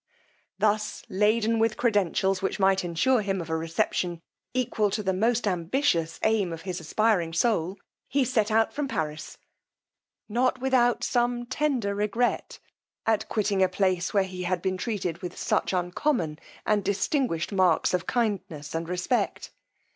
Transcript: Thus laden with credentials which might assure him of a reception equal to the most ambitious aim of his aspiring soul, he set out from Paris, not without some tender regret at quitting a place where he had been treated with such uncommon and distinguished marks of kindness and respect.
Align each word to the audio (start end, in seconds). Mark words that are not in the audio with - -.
Thus 0.57 1.03
laden 1.09 1.59
with 1.59 1.77
credentials 1.77 2.41
which 2.41 2.59
might 2.59 2.83
assure 2.83 3.21
him 3.21 3.39
of 3.39 3.51
a 3.51 3.55
reception 3.55 4.23
equal 4.51 4.89
to 4.89 5.03
the 5.03 5.13
most 5.13 5.47
ambitious 5.47 6.19
aim 6.23 6.51
of 6.51 6.63
his 6.63 6.79
aspiring 6.79 7.33
soul, 7.33 7.77
he 8.07 8.25
set 8.25 8.49
out 8.49 8.73
from 8.73 8.87
Paris, 8.87 9.37
not 10.27 10.59
without 10.59 11.03
some 11.03 11.45
tender 11.45 11.93
regret 11.93 12.57
at 13.05 13.29
quitting 13.29 13.61
a 13.61 13.69
place 13.69 14.11
where 14.11 14.23
he 14.23 14.41
had 14.41 14.59
been 14.59 14.75
treated 14.75 15.19
with 15.19 15.37
such 15.37 15.71
uncommon 15.71 16.39
and 16.65 16.83
distinguished 16.83 17.51
marks 17.51 17.93
of 17.93 18.07
kindness 18.07 18.73
and 18.73 18.89
respect. 18.89 19.51